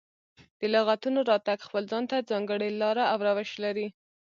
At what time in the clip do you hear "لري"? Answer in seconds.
3.63-3.87